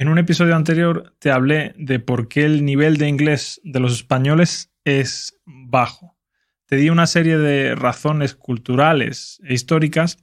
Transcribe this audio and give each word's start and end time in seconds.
En 0.00 0.08
un 0.08 0.16
episodio 0.16 0.56
anterior 0.56 1.14
te 1.18 1.30
hablé 1.30 1.74
de 1.76 2.00
por 2.00 2.28
qué 2.28 2.46
el 2.46 2.64
nivel 2.64 2.96
de 2.96 3.06
inglés 3.06 3.60
de 3.64 3.80
los 3.80 3.92
españoles 3.92 4.72
es 4.82 5.38
bajo. 5.44 6.16
Te 6.64 6.76
di 6.76 6.88
una 6.88 7.06
serie 7.06 7.36
de 7.36 7.74
razones 7.74 8.34
culturales 8.34 9.42
e 9.44 9.52
históricas 9.52 10.16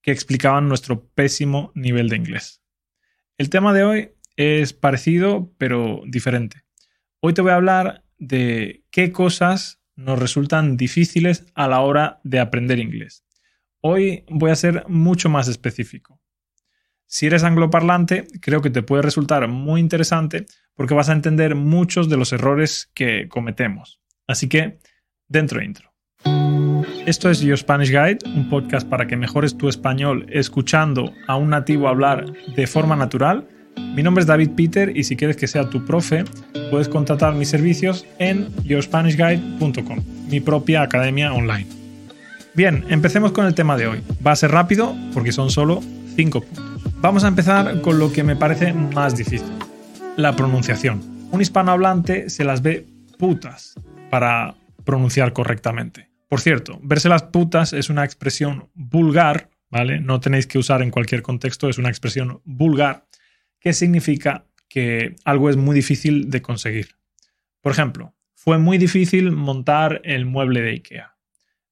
que 0.00 0.12
explicaban 0.12 0.66
nuestro 0.66 1.10
pésimo 1.10 1.72
nivel 1.74 2.08
de 2.08 2.16
inglés. 2.16 2.62
El 3.36 3.50
tema 3.50 3.74
de 3.74 3.84
hoy 3.84 4.12
es 4.36 4.72
parecido 4.72 5.52
pero 5.58 6.00
diferente. 6.06 6.62
Hoy 7.20 7.34
te 7.34 7.42
voy 7.42 7.50
a 7.50 7.56
hablar 7.56 8.04
de 8.16 8.86
qué 8.90 9.12
cosas 9.12 9.78
nos 9.94 10.18
resultan 10.18 10.78
difíciles 10.78 11.44
a 11.54 11.68
la 11.68 11.80
hora 11.80 12.18
de 12.24 12.40
aprender 12.40 12.78
inglés. 12.78 13.26
Hoy 13.82 14.24
voy 14.30 14.52
a 14.52 14.56
ser 14.56 14.88
mucho 14.88 15.28
más 15.28 15.48
específico. 15.48 16.18
Si 17.10 17.26
eres 17.26 17.42
angloparlante, 17.42 18.26
creo 18.42 18.60
que 18.60 18.68
te 18.68 18.82
puede 18.82 19.00
resultar 19.00 19.48
muy 19.48 19.80
interesante 19.80 20.44
porque 20.74 20.92
vas 20.92 21.08
a 21.08 21.14
entender 21.14 21.54
muchos 21.54 22.10
de 22.10 22.18
los 22.18 22.34
errores 22.34 22.90
que 22.92 23.28
cometemos. 23.28 23.98
Así 24.26 24.46
que, 24.46 24.78
dentro 25.26 25.62
intro. 25.62 25.90
Esto 27.06 27.30
es 27.30 27.40
Your 27.40 27.56
Spanish 27.56 27.88
Guide, 27.88 28.18
un 28.36 28.50
podcast 28.50 28.86
para 28.86 29.06
que 29.06 29.16
mejores 29.16 29.56
tu 29.56 29.70
español 29.70 30.26
escuchando 30.28 31.14
a 31.26 31.36
un 31.36 31.48
nativo 31.48 31.88
hablar 31.88 32.26
de 32.54 32.66
forma 32.66 32.94
natural. 32.94 33.48
Mi 33.94 34.02
nombre 34.02 34.20
es 34.20 34.26
David 34.26 34.50
Peter 34.54 34.94
y 34.94 35.04
si 35.04 35.16
quieres 35.16 35.38
que 35.38 35.46
sea 35.46 35.70
tu 35.70 35.86
profe, 35.86 36.24
puedes 36.70 36.90
contratar 36.90 37.34
mis 37.34 37.48
servicios 37.48 38.04
en 38.18 38.50
yourspanishguide.com, 38.64 40.04
mi 40.28 40.40
propia 40.40 40.82
academia 40.82 41.32
online. 41.32 41.66
Bien, 42.52 42.84
empecemos 42.90 43.32
con 43.32 43.46
el 43.46 43.54
tema 43.54 43.78
de 43.78 43.86
hoy. 43.86 44.02
Va 44.24 44.32
a 44.32 44.36
ser 44.36 44.50
rápido 44.50 44.94
porque 45.14 45.32
son 45.32 45.50
solo 45.50 45.80
5 46.16 46.40
puntos. 46.42 46.67
Vamos 47.00 47.22
a 47.22 47.28
empezar 47.28 47.80
con 47.80 48.00
lo 48.00 48.12
que 48.12 48.24
me 48.24 48.34
parece 48.34 48.72
más 48.72 49.16
difícil, 49.16 49.56
la 50.16 50.34
pronunciación. 50.34 51.28
Un 51.30 51.40
hispanohablante 51.40 52.28
se 52.28 52.42
las 52.42 52.60
ve 52.60 52.88
putas 53.18 53.74
para 54.10 54.56
pronunciar 54.84 55.32
correctamente. 55.32 56.10
Por 56.28 56.40
cierto, 56.40 56.80
verse 56.82 57.08
las 57.08 57.22
putas 57.22 57.72
es 57.72 57.88
una 57.88 58.04
expresión 58.04 58.68
vulgar, 58.74 59.48
¿vale? 59.70 60.00
No 60.00 60.18
tenéis 60.18 60.48
que 60.48 60.58
usar 60.58 60.82
en 60.82 60.90
cualquier 60.90 61.22
contexto, 61.22 61.68
es 61.68 61.78
una 61.78 61.88
expresión 61.88 62.42
vulgar 62.44 63.06
que 63.60 63.74
significa 63.74 64.46
que 64.68 65.14
algo 65.24 65.50
es 65.50 65.56
muy 65.56 65.76
difícil 65.76 66.30
de 66.30 66.42
conseguir. 66.42 66.96
Por 67.60 67.70
ejemplo, 67.70 68.16
fue 68.34 68.58
muy 68.58 68.76
difícil 68.76 69.30
montar 69.30 70.00
el 70.02 70.26
mueble 70.26 70.62
de 70.62 70.70
IKEA. 70.70 71.16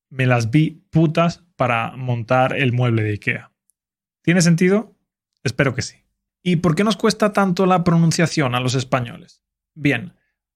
Me 0.09 0.27
las 0.27 0.53
vi 0.53 0.85
putas 0.91 1.43
para 1.57 1.97
montar 1.97 2.57
el 2.57 2.73
mueble 2.73 3.03
de 3.03 3.11
IKEA. 3.11 3.51
¿Tiene 4.23 4.41
sentido? 4.41 4.96
Espero 5.47 5.77
que 5.77 5.83
sí. 5.83 6.03
¿Y 6.43 6.57
por 6.57 6.75
qué 6.75 6.83
nos 6.83 6.97
cuesta 6.97 7.33
tanto 7.33 7.67
la 7.67 7.85
pronunciación 7.85 8.57
a 8.57 8.61
los 8.61 8.75
españoles? 8.75 9.43
Bien, 9.75 10.15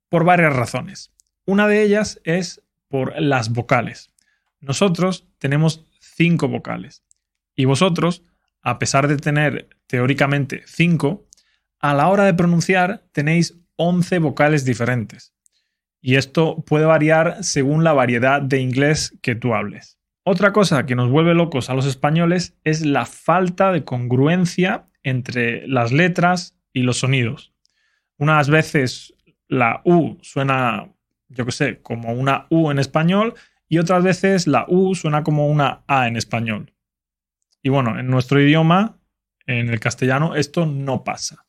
por 0.08 0.24
varias 0.24 0.56
razones. 0.56 1.12
Una 1.46 1.68
de 1.68 1.84
ellas 1.84 2.20
es 2.24 2.62
por 2.88 3.14
las 3.22 3.50
vocales. 3.52 4.10
Nosotros 4.58 5.28
tenemos 5.38 5.86
cinco 6.00 6.48
vocales 6.48 7.04
y 7.54 7.66
vosotros, 7.66 8.24
a 8.62 8.80
pesar 8.80 9.06
de 9.06 9.16
tener 9.16 9.68
teóricamente 9.86 10.64
cinco, 10.66 11.28
a 11.78 11.94
la 11.94 12.08
hora 12.08 12.24
de 12.24 12.34
pronunciar 12.34 13.04
tenéis 13.12 13.60
11 13.76 14.18
vocales 14.18 14.64
diferentes. 14.64 15.32
Y 16.00 16.16
esto 16.16 16.64
puede 16.66 16.84
variar 16.84 17.44
según 17.44 17.84
la 17.84 17.92
variedad 17.92 18.42
de 18.42 18.58
inglés 18.58 19.16
que 19.22 19.36
tú 19.36 19.54
hables. 19.54 19.99
Otra 20.22 20.52
cosa 20.52 20.84
que 20.84 20.94
nos 20.94 21.10
vuelve 21.10 21.34
locos 21.34 21.70
a 21.70 21.74
los 21.74 21.86
españoles 21.86 22.56
es 22.62 22.84
la 22.84 23.06
falta 23.06 23.72
de 23.72 23.84
congruencia 23.84 24.88
entre 25.02 25.66
las 25.66 25.92
letras 25.92 26.58
y 26.72 26.82
los 26.82 26.98
sonidos. 26.98 27.54
Unas 28.18 28.50
veces 28.50 29.14
la 29.48 29.80
U 29.84 30.18
suena, 30.20 30.92
yo 31.28 31.46
qué 31.46 31.52
sé, 31.52 31.80
como 31.80 32.12
una 32.12 32.46
U 32.50 32.70
en 32.70 32.78
español 32.78 33.34
y 33.66 33.78
otras 33.78 34.04
veces 34.04 34.46
la 34.46 34.66
U 34.68 34.94
suena 34.94 35.24
como 35.24 35.48
una 35.48 35.84
A 35.86 36.06
en 36.06 36.16
español. 36.16 36.74
Y 37.62 37.70
bueno, 37.70 37.98
en 37.98 38.08
nuestro 38.08 38.40
idioma, 38.40 38.98
en 39.46 39.70
el 39.70 39.80
castellano, 39.80 40.34
esto 40.34 40.66
no 40.66 41.02
pasa. 41.02 41.46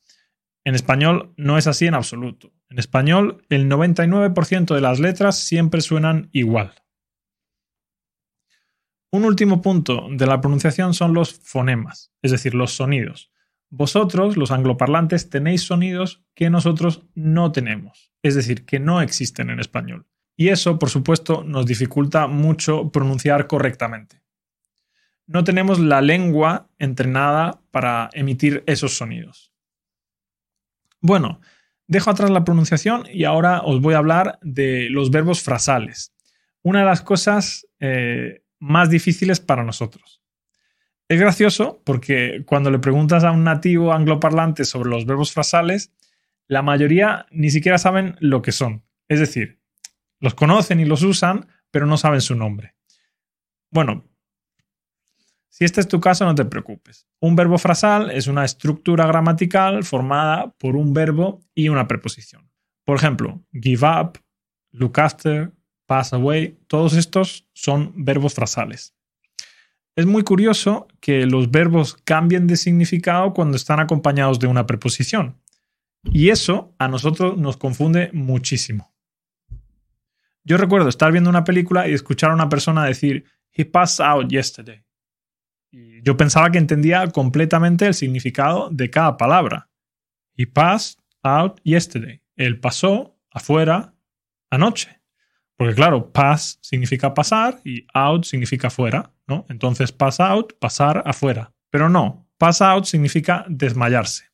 En 0.63 0.75
español 0.75 1.34
no 1.35 1.57
es 1.57 1.67
así 1.67 1.88
en 1.88 1.94
absoluto. 1.94 2.53
En 2.69 2.79
español, 2.79 3.44
el 3.50 3.69
99% 3.69 4.73
de 4.73 4.81
las 4.81 5.00
letras 5.00 5.38
siempre 5.38 5.81
suenan 5.81 6.29
igual. 6.31 6.81
Un 9.13 9.25
último 9.25 9.61
punto 9.61 10.07
de 10.09 10.25
la 10.25 10.39
pronunciación 10.39 10.94
son 10.94 11.13
los 11.13 11.33
fonemas, 11.33 12.13
es 12.22 12.31
decir, 12.31 12.55
los 12.55 12.72
sonidos. 12.72 13.29
Vosotros, 13.69 14.38
los 14.38 14.51
angloparlantes, 14.51 15.29
tenéis 15.29 15.63
sonidos 15.63 16.23
que 16.33 16.49
nosotros 16.49 17.05
no 17.13 17.51
tenemos, 17.51 18.13
es 18.23 18.35
decir, 18.35 18.66
que 18.66 18.79
no 18.79 19.01
existen 19.01 19.49
en 19.49 19.59
español. 19.59 20.07
Y 20.38 20.47
eso, 20.47 20.79
por 20.79 20.89
supuesto, 20.89 21.44
nos 21.44 21.66
dificulta 21.66 22.27
mucho 22.27 22.89
pronunciar 22.89 23.47
correctamente. 23.47 24.22
No 25.28 25.43
tenemos 25.43 25.79
la 25.79 26.01
lengua 26.01 26.69
entrenada 26.79 27.61
para 27.72 28.09
emitir 28.13 28.63
esos 28.66 28.95
sonidos. 28.95 29.53
Bueno, 31.01 31.41
dejo 31.85 32.11
atrás 32.11 32.29
la 32.29 32.45
pronunciación 32.45 33.03
y 33.11 33.25
ahora 33.25 33.61
os 33.61 33.81
voy 33.81 33.93
a 33.93 33.97
hablar 33.97 34.39
de 34.41 34.89
los 34.89 35.11
verbos 35.11 35.41
frasales. 35.41 36.13
Una 36.61 36.79
de 36.79 36.85
las 36.85 37.01
cosas 37.01 37.67
eh, 37.79 38.43
más 38.61 38.89
difíciles 38.89 39.41
para 39.41 39.66
nosotros. 39.66 40.22
Es 41.09 41.19
gracioso 41.19 41.81
porque 41.83 42.44
cuando 42.45 42.72
le 42.72 42.79
preguntas 42.79 43.25
a 43.25 43.31
un 43.31 43.44
nativo 43.44 43.91
angloparlante 43.91 44.63
sobre 44.63 44.89
los 44.89 45.05
verbos 45.05 45.33
frasales, 45.33 45.91
la 46.47 46.61
mayoría 46.61 47.25
ni 47.31 47.49
siquiera 47.49 47.77
saben 47.77 48.16
lo 48.19 48.41
que 48.41 48.53
son. 48.53 48.83
Es 49.09 49.19
decir, 49.19 49.59
los 50.19 50.35
conocen 50.35 50.79
y 50.79 50.85
los 50.85 51.01
usan, 51.01 51.47
pero 51.72 51.85
no 51.85 51.97
saben 51.97 52.22
su 52.22 52.35
nombre. 52.35 52.75
Bueno, 53.72 54.05
si 55.49 55.66
este 55.66 55.81
es 55.81 55.88
tu 55.88 55.99
caso, 55.99 56.23
no 56.23 56.35
te 56.35 56.45
preocupes. 56.45 57.07
Un 57.19 57.35
verbo 57.35 57.57
frasal 57.57 58.11
es 58.11 58.28
una 58.28 58.45
estructura 58.45 59.05
gramatical 59.05 59.83
formada 59.83 60.51
por 60.51 60.75
un 60.75 60.93
verbo 60.93 61.41
y 61.53 61.69
una 61.69 61.88
preposición. 61.88 62.49
Por 62.85 62.95
ejemplo, 62.95 63.43
give 63.51 63.85
up, 63.85 64.19
look 64.72 64.99
after, 64.99 65.51
pass 65.91 66.13
away, 66.13 66.57
todos 66.68 66.94
estos 66.94 67.50
son 67.53 67.91
verbos 67.96 68.34
frasales. 68.34 68.96
Es 69.97 70.06
muy 70.06 70.24
curioso 70.24 70.88
que 71.02 71.25
los 71.25 71.52
verbos 71.52 71.97
cambien 72.06 72.47
de 72.47 72.56
significado 72.56 73.34
cuando 73.34 73.57
están 73.57 73.81
acompañados 73.81 74.40
de 74.40 74.47
una 74.47 74.66
preposición. 74.66 75.41
Y 76.06 76.29
eso 76.29 76.74
a 76.79 76.88
nosotros 76.88 77.38
nos 77.38 77.57
confunde 77.57 78.09
muchísimo. 78.13 78.94
Yo 80.46 80.56
recuerdo 80.56 80.88
estar 80.88 81.12
viendo 81.12 81.29
una 81.29 81.44
película 81.44 81.90
y 81.90 81.94
escuchar 81.94 82.31
a 82.31 82.35
una 82.35 82.47
persona 82.47 82.85
decir, 82.85 83.25
He 83.52 83.66
passed 83.66 84.02
out 84.02 84.31
yesterday 84.31 84.85
yo 86.03 86.18
pensaba 86.18 86.52
que 86.52 86.58
entendía 86.58 87.08
completamente 87.08 87.88
el 87.88 87.94
significado 87.94 88.69
de 88.72 88.90
cada 88.90 89.18
palabra. 89.18 89.69
He 90.35 90.46
passed 90.46 91.00
out 91.23 91.59
yesterday. 91.63 92.22
Él 92.35 92.59
pasó 92.59 93.18
afuera 93.31 93.94
anoche. 94.50 95.00
Porque 95.57 95.75
claro, 95.75 96.12
pass 96.12 96.59
significa 96.62 97.13
pasar 97.13 97.59
y 97.63 97.85
out 97.94 98.25
significa 98.25 98.69
fuera, 98.69 99.12
¿no? 99.28 99.45
Entonces 99.50 99.91
pass 99.91 100.19
out, 100.19 100.53
pasar 100.59 101.03
afuera. 101.06 101.53
Pero 101.69 101.89
no, 101.89 102.28
pass 102.38 102.62
out 102.62 102.85
significa 102.85 103.45
desmayarse. 103.47 104.25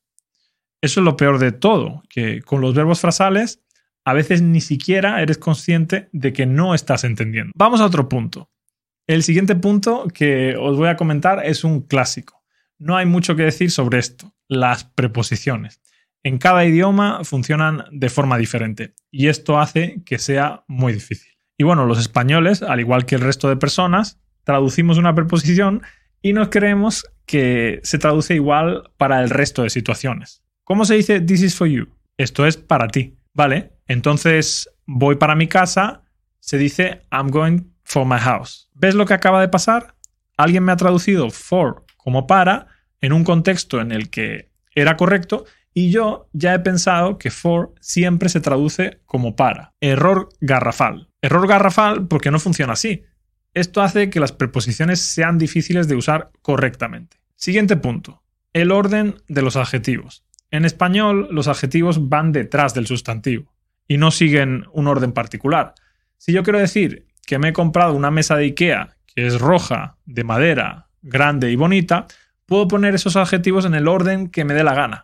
Eso 0.82 1.00
es 1.02 1.04
lo 1.04 1.18
peor 1.18 1.40
de 1.40 1.52
todo, 1.52 2.04
que 2.10 2.42
con 2.42 2.62
los 2.62 2.74
verbos 2.74 3.02
frasales 3.02 3.62
a 4.06 4.14
veces 4.14 4.42
ni 4.42 4.62
siquiera 4.62 5.22
eres 5.22 5.38
consciente 5.38 6.08
de 6.14 6.32
que 6.32 6.46
no 6.46 6.74
estás 6.74 7.04
entendiendo. 7.04 7.52
Vamos 7.56 7.82
a 7.82 7.86
otro 7.86 8.08
punto. 8.08 8.50
El 9.06 9.24
siguiente 9.24 9.56
punto 9.56 10.08
que 10.14 10.56
os 10.58 10.78
voy 10.78 10.88
a 10.88 10.96
comentar 10.96 11.46
es 11.46 11.64
un 11.64 11.82
clásico. 11.82 12.44
No 12.78 12.96
hay 12.96 13.06
mucho 13.06 13.36
que 13.36 13.44
decir 13.44 13.72
sobre 13.72 14.00
esto, 14.00 14.34
las 14.48 14.86
preposiciones. 14.86 15.82
En 16.24 16.38
cada 16.38 16.66
idioma 16.66 17.24
funcionan 17.24 17.86
de 17.92 18.10
forma 18.10 18.38
diferente 18.38 18.94
y 19.12 19.28
esto 19.28 19.60
hace 19.60 20.02
que 20.06 20.20
sea 20.20 20.64
muy 20.68 20.94
difícil. 20.94 21.34
Y 21.58 21.64
bueno, 21.64 21.86
los 21.86 22.00
españoles, 22.00 22.62
al 22.62 22.80
igual 22.80 23.06
que 23.06 23.16
el 23.16 23.22
resto 23.22 23.50
de 23.50 23.58
personas, 23.58 24.20
traducimos 24.44 24.98
una 24.98 25.16
preposición 25.16 25.82
y 26.22 26.34
nos 26.34 26.50
creemos 26.50 27.06
que 27.26 27.80
se 27.84 27.98
traduce 27.98 28.36
igual 28.36 28.92
para 28.98 29.22
el 29.22 29.30
resto 29.30 29.64
de 29.64 29.70
situaciones. 29.70 30.44
¿Cómo 30.64 30.86
se 30.86 30.96
dice 30.96 31.22
this 31.22 31.42
is 31.42 31.56
for 31.56 31.68
you? 31.68 31.88
Esto 32.18 32.46
es 32.46 32.58
para 32.58 32.88
ti, 32.88 33.18
¿vale? 33.34 33.74
Entonces 33.88 34.70
voy 34.86 35.16
para 35.16 35.36
mi 35.36 35.48
casa, 35.48 36.04
se 36.40 36.58
dice 36.58 37.02
I'm 37.12 37.30
going 37.30 37.62
for 37.84 38.06
my 38.06 38.20
house. 38.20 38.70
¿Ves 38.74 38.96
lo 38.96 39.06
que 39.06 39.14
acaba 39.14 39.42
de 39.42 39.48
pasar? 39.48 39.96
Alguien 40.38 40.64
me 40.64 40.72
ha 40.72 40.78
traducido 40.78 41.30
for 41.30 41.86
como 41.98 42.28
para 42.28 42.68
en 43.02 43.14
un 43.14 43.24
contexto 43.24 43.82
en 43.82 43.92
el 43.92 44.10
que 44.10 44.52
era 44.76 44.98
correcto 44.98 45.46
y 45.78 45.92
yo 45.92 46.28
ya 46.34 46.56
he 46.56 46.60
pensado 46.60 47.20
que 47.20 47.30
for 47.30 47.72
siempre 47.80 48.30
se 48.30 48.42
traduce 48.42 49.00
como 49.06 49.36
para. 49.36 49.76
Error 49.80 50.30
garrafal. 50.42 51.12
Error 51.22 51.48
garrafal 51.48 52.08
porque 52.08 52.32
no 52.32 52.40
funciona 52.40 52.74
así. 52.74 53.04
Esto 53.54 53.84
hace 53.84 54.10
que 54.10 54.20
las 54.20 54.32
preposiciones 54.32 55.00
sean 55.02 55.38
difíciles 55.38 55.88
de 55.88 55.96
usar 55.96 56.32
correctamente. 56.42 57.18
Siguiente 57.36 57.78
punto. 57.78 58.24
El 58.54 58.72
orden 58.72 59.22
de 59.28 59.44
los 59.44 59.56
adjetivos. 59.56 60.26
En 60.50 60.66
español, 60.66 61.28
los 61.30 61.48
adjetivos 61.48 62.10
van 62.10 62.32
detrás 62.32 62.74
del 62.74 62.88
sustantivo 62.88 63.54
y 63.88 63.98
no 63.98 64.10
siguen 64.10 64.66
un 64.74 64.88
orden 64.88 65.12
particular. 65.12 65.76
Si 66.18 66.34
yo 66.34 66.42
quiero 66.42 66.58
decir 66.58 67.06
que 67.28 67.38
me 67.38 67.50
he 67.50 67.54
comprado 67.54 67.94
una 67.94 68.10
mesa 68.10 68.36
de 68.36 68.46
IKEA 68.46 68.98
que 69.14 69.28
es 69.28 69.40
roja, 69.40 69.98
de 70.08 70.24
madera, 70.24 70.88
grande 71.04 71.52
y 71.52 71.56
bonita, 71.56 72.08
puedo 72.48 72.68
poner 72.68 72.96
esos 72.96 73.16
adjetivos 73.16 73.66
en 73.66 73.76
el 73.76 73.88
orden 73.88 74.32
que 74.32 74.44
me 74.44 74.56
dé 74.56 74.64
la 74.64 74.74
gana. 74.74 75.04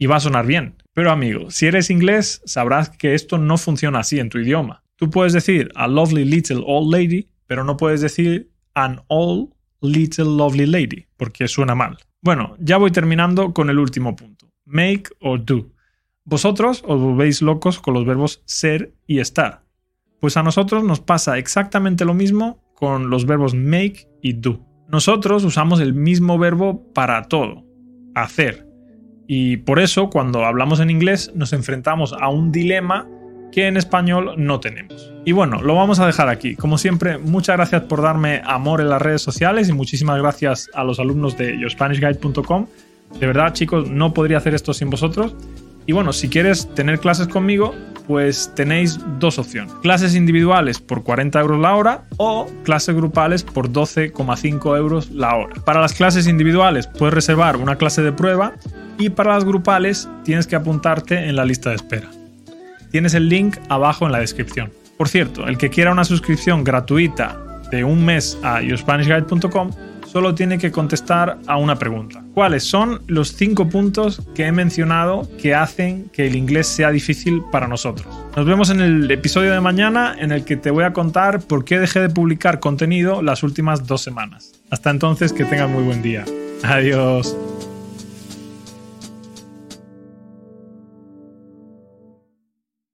Y 0.00 0.06
va 0.06 0.16
a 0.16 0.20
sonar 0.20 0.46
bien. 0.46 0.76
Pero 0.94 1.10
amigo, 1.10 1.50
si 1.50 1.66
eres 1.66 1.90
inglés, 1.90 2.40
sabrás 2.46 2.88
que 2.88 3.14
esto 3.14 3.36
no 3.36 3.58
funciona 3.58 3.98
así 3.98 4.18
en 4.18 4.30
tu 4.30 4.38
idioma. 4.38 4.82
Tú 4.96 5.10
puedes 5.10 5.34
decir 5.34 5.70
a 5.74 5.86
lovely 5.86 6.24
little 6.24 6.62
old 6.66 6.90
lady, 6.90 7.28
pero 7.46 7.64
no 7.64 7.76
puedes 7.76 8.00
decir 8.00 8.50
an 8.74 9.02
old 9.08 9.50
little 9.82 10.24
lovely 10.24 10.64
lady, 10.64 11.06
porque 11.18 11.46
suena 11.48 11.74
mal. 11.74 11.98
Bueno, 12.22 12.56
ya 12.60 12.78
voy 12.78 12.90
terminando 12.92 13.52
con 13.52 13.68
el 13.68 13.78
último 13.78 14.16
punto. 14.16 14.50
Make 14.64 15.04
o 15.20 15.36
do. 15.36 15.70
Vosotros 16.24 16.82
os 16.86 16.98
volvéis 16.98 17.42
locos 17.42 17.78
con 17.78 17.92
los 17.92 18.06
verbos 18.06 18.42
ser 18.46 18.94
y 19.06 19.18
estar. 19.18 19.64
Pues 20.18 20.38
a 20.38 20.42
nosotros 20.42 20.82
nos 20.82 21.00
pasa 21.00 21.36
exactamente 21.36 22.06
lo 22.06 22.14
mismo 22.14 22.64
con 22.74 23.10
los 23.10 23.26
verbos 23.26 23.54
make 23.54 24.08
y 24.22 24.32
do. 24.32 24.64
Nosotros 24.88 25.44
usamos 25.44 25.78
el 25.78 25.92
mismo 25.92 26.38
verbo 26.38 26.90
para 26.94 27.22
todo, 27.24 27.66
hacer. 28.14 28.69
Y 29.32 29.58
por 29.58 29.78
eso 29.78 30.10
cuando 30.10 30.44
hablamos 30.44 30.80
en 30.80 30.90
inglés 30.90 31.30
nos 31.36 31.52
enfrentamos 31.52 32.12
a 32.20 32.28
un 32.28 32.50
dilema 32.50 33.06
que 33.52 33.68
en 33.68 33.76
español 33.76 34.34
no 34.36 34.58
tenemos. 34.58 35.12
Y 35.24 35.30
bueno, 35.30 35.62
lo 35.62 35.76
vamos 35.76 36.00
a 36.00 36.06
dejar 36.06 36.28
aquí. 36.28 36.56
Como 36.56 36.78
siempre, 36.78 37.16
muchas 37.16 37.56
gracias 37.56 37.82
por 37.82 38.02
darme 38.02 38.42
amor 38.44 38.80
en 38.80 38.88
las 38.88 39.00
redes 39.00 39.22
sociales 39.22 39.68
y 39.68 39.72
muchísimas 39.72 40.18
gracias 40.18 40.68
a 40.74 40.82
los 40.82 40.98
alumnos 40.98 41.38
de 41.38 41.56
yourspanishguide.com. 41.60 42.66
De 43.20 43.26
verdad, 43.28 43.52
chicos, 43.52 43.88
no 43.88 44.12
podría 44.12 44.38
hacer 44.38 44.52
esto 44.52 44.74
sin 44.74 44.90
vosotros. 44.90 45.36
Y 45.86 45.92
bueno, 45.92 46.12
si 46.12 46.28
quieres 46.28 46.68
tener 46.74 46.98
clases 46.98 47.28
conmigo, 47.28 47.72
pues 48.08 48.52
tenéis 48.56 48.98
dos 49.20 49.38
opciones. 49.38 49.72
Clases 49.74 50.16
individuales 50.16 50.80
por 50.80 51.04
40 51.04 51.38
euros 51.40 51.60
la 51.60 51.76
hora 51.76 52.02
o 52.16 52.48
clases 52.64 52.96
grupales 52.96 53.44
por 53.44 53.70
12,5 53.70 54.76
euros 54.76 55.08
la 55.12 55.36
hora. 55.36 55.54
Para 55.64 55.80
las 55.80 55.92
clases 55.92 56.26
individuales 56.26 56.88
puedes 56.88 57.14
reservar 57.14 57.58
una 57.58 57.76
clase 57.76 58.02
de 58.02 58.10
prueba 58.10 58.54
y 59.00 59.08
para 59.08 59.32
las 59.34 59.44
grupales 59.44 60.08
tienes 60.24 60.46
que 60.46 60.56
apuntarte 60.56 61.28
en 61.28 61.34
la 61.34 61.44
lista 61.44 61.70
de 61.70 61.76
espera. 61.76 62.08
Tienes 62.90 63.14
el 63.14 63.28
link 63.28 63.56
abajo 63.68 64.06
en 64.06 64.12
la 64.12 64.18
descripción. 64.18 64.70
Por 64.98 65.08
cierto, 65.08 65.48
el 65.48 65.56
que 65.56 65.70
quiera 65.70 65.92
una 65.92 66.04
suscripción 66.04 66.62
gratuita 66.62 67.38
de 67.70 67.82
un 67.82 68.04
mes 68.04 68.38
a 68.42 68.60
yourspanishguide.com 68.60 69.70
solo 70.06 70.34
tiene 70.34 70.58
que 70.58 70.72
contestar 70.72 71.38
a 71.46 71.56
una 71.56 71.76
pregunta. 71.76 72.22
¿Cuáles 72.34 72.64
son 72.64 73.00
los 73.06 73.32
cinco 73.32 73.68
puntos 73.68 74.22
que 74.34 74.46
he 74.46 74.52
mencionado 74.52 75.28
que 75.40 75.54
hacen 75.54 76.10
que 76.12 76.26
el 76.26 76.36
inglés 76.36 76.66
sea 76.66 76.90
difícil 76.90 77.42
para 77.52 77.68
nosotros? 77.68 78.06
Nos 78.36 78.44
vemos 78.44 78.70
en 78.70 78.80
el 78.80 79.10
episodio 79.10 79.52
de 79.52 79.60
mañana 79.60 80.16
en 80.18 80.32
el 80.32 80.44
que 80.44 80.56
te 80.56 80.70
voy 80.70 80.84
a 80.84 80.92
contar 80.92 81.40
por 81.40 81.64
qué 81.64 81.78
dejé 81.78 82.00
de 82.00 82.10
publicar 82.10 82.60
contenido 82.60 83.22
las 83.22 83.42
últimas 83.42 83.86
dos 83.86 84.02
semanas. 84.02 84.52
Hasta 84.70 84.90
entonces, 84.90 85.32
que 85.32 85.44
tengas 85.44 85.70
muy 85.70 85.84
buen 85.84 86.02
día. 86.02 86.24
Adiós. 86.64 87.36